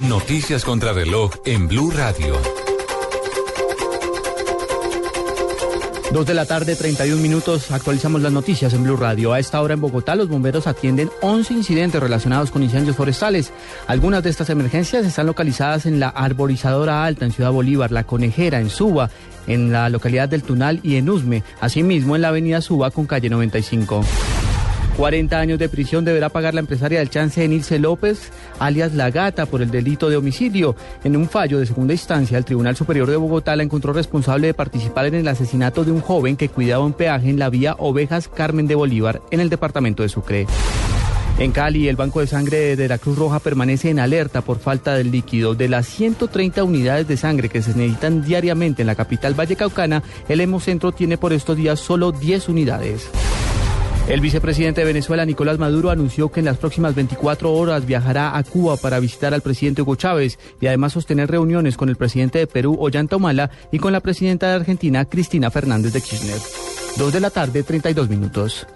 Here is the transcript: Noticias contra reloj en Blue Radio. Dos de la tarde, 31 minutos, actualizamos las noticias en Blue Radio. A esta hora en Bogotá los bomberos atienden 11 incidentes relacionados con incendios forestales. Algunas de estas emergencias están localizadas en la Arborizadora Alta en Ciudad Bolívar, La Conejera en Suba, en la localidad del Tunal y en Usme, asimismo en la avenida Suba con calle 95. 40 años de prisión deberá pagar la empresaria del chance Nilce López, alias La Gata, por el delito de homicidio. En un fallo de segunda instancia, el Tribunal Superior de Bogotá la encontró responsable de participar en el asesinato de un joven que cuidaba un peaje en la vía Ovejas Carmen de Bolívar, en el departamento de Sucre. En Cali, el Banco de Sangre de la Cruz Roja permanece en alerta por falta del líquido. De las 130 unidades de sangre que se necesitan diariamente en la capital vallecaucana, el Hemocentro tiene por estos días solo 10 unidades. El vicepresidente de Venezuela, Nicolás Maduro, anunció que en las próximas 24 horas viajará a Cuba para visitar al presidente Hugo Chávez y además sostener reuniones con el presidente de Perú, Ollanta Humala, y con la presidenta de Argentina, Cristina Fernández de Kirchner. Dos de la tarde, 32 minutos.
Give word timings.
Noticias 0.00 0.64
contra 0.64 0.92
reloj 0.92 1.30
en 1.46 1.68
Blue 1.68 1.92
Radio. 1.92 2.36
Dos 6.12 6.26
de 6.26 6.34
la 6.34 6.46
tarde, 6.46 6.74
31 6.74 7.22
minutos, 7.22 7.70
actualizamos 7.70 8.20
las 8.20 8.32
noticias 8.32 8.74
en 8.74 8.82
Blue 8.82 8.96
Radio. 8.96 9.32
A 9.32 9.38
esta 9.38 9.62
hora 9.62 9.74
en 9.74 9.80
Bogotá 9.80 10.16
los 10.16 10.28
bomberos 10.28 10.66
atienden 10.66 11.10
11 11.22 11.54
incidentes 11.54 12.00
relacionados 12.02 12.50
con 12.50 12.64
incendios 12.64 12.96
forestales. 12.96 13.52
Algunas 13.86 14.24
de 14.24 14.30
estas 14.30 14.50
emergencias 14.50 15.06
están 15.06 15.26
localizadas 15.26 15.86
en 15.86 16.00
la 16.00 16.08
Arborizadora 16.08 17.04
Alta 17.04 17.24
en 17.24 17.30
Ciudad 17.30 17.52
Bolívar, 17.52 17.92
La 17.92 18.02
Conejera 18.02 18.58
en 18.58 18.70
Suba, 18.70 19.10
en 19.46 19.70
la 19.70 19.88
localidad 19.90 20.28
del 20.28 20.42
Tunal 20.42 20.80
y 20.82 20.96
en 20.96 21.08
Usme, 21.08 21.44
asimismo 21.60 22.16
en 22.16 22.22
la 22.22 22.28
avenida 22.28 22.60
Suba 22.62 22.90
con 22.90 23.06
calle 23.06 23.30
95. 23.30 24.04
40 24.96 25.36
años 25.38 25.58
de 25.58 25.68
prisión 25.68 26.04
deberá 26.04 26.28
pagar 26.28 26.54
la 26.54 26.60
empresaria 26.60 27.00
del 27.00 27.10
chance 27.10 27.46
Nilce 27.48 27.80
López, 27.80 28.30
alias 28.60 28.94
La 28.94 29.10
Gata, 29.10 29.46
por 29.46 29.60
el 29.60 29.70
delito 29.70 30.08
de 30.08 30.16
homicidio. 30.16 30.76
En 31.02 31.16
un 31.16 31.28
fallo 31.28 31.58
de 31.58 31.66
segunda 31.66 31.94
instancia, 31.94 32.38
el 32.38 32.44
Tribunal 32.44 32.76
Superior 32.76 33.10
de 33.10 33.16
Bogotá 33.16 33.56
la 33.56 33.64
encontró 33.64 33.92
responsable 33.92 34.46
de 34.46 34.54
participar 34.54 35.06
en 35.06 35.16
el 35.16 35.26
asesinato 35.26 35.84
de 35.84 35.90
un 35.90 36.00
joven 36.00 36.36
que 36.36 36.48
cuidaba 36.48 36.84
un 36.84 36.92
peaje 36.92 37.28
en 37.28 37.40
la 37.40 37.50
vía 37.50 37.74
Ovejas 37.78 38.28
Carmen 38.28 38.68
de 38.68 38.76
Bolívar, 38.76 39.20
en 39.32 39.40
el 39.40 39.50
departamento 39.50 40.04
de 40.04 40.08
Sucre. 40.08 40.46
En 41.40 41.50
Cali, 41.50 41.88
el 41.88 41.96
Banco 41.96 42.20
de 42.20 42.28
Sangre 42.28 42.76
de 42.76 42.86
la 42.86 42.98
Cruz 42.98 43.18
Roja 43.18 43.40
permanece 43.40 43.90
en 43.90 43.98
alerta 43.98 44.42
por 44.42 44.60
falta 44.60 44.94
del 44.94 45.10
líquido. 45.10 45.56
De 45.56 45.68
las 45.68 45.88
130 45.88 46.62
unidades 46.62 47.08
de 47.08 47.16
sangre 47.16 47.48
que 47.48 47.62
se 47.62 47.74
necesitan 47.74 48.22
diariamente 48.22 48.82
en 48.82 48.86
la 48.86 48.94
capital 48.94 49.34
vallecaucana, 49.34 50.04
el 50.28 50.40
Hemocentro 50.40 50.92
tiene 50.92 51.18
por 51.18 51.32
estos 51.32 51.56
días 51.56 51.80
solo 51.80 52.12
10 52.12 52.48
unidades. 52.48 53.10
El 54.06 54.20
vicepresidente 54.20 54.82
de 54.82 54.86
Venezuela, 54.86 55.24
Nicolás 55.24 55.58
Maduro, 55.58 55.88
anunció 55.88 56.28
que 56.28 56.40
en 56.40 56.46
las 56.46 56.58
próximas 56.58 56.94
24 56.94 57.50
horas 57.50 57.86
viajará 57.86 58.36
a 58.36 58.42
Cuba 58.42 58.76
para 58.76 59.00
visitar 59.00 59.32
al 59.32 59.40
presidente 59.40 59.80
Hugo 59.80 59.96
Chávez 59.96 60.38
y 60.60 60.66
además 60.66 60.92
sostener 60.92 61.30
reuniones 61.30 61.78
con 61.78 61.88
el 61.88 61.96
presidente 61.96 62.38
de 62.38 62.46
Perú, 62.46 62.76
Ollanta 62.78 63.16
Humala, 63.16 63.50
y 63.72 63.78
con 63.78 63.92
la 63.92 64.00
presidenta 64.00 64.48
de 64.48 64.56
Argentina, 64.56 65.06
Cristina 65.06 65.50
Fernández 65.50 65.94
de 65.94 66.02
Kirchner. 66.02 66.38
Dos 66.98 67.14
de 67.14 67.20
la 67.20 67.30
tarde, 67.30 67.62
32 67.62 68.10
minutos. 68.10 68.66